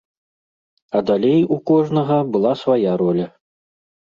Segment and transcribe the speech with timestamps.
[0.99, 3.27] А далей у кожнага была свая роля.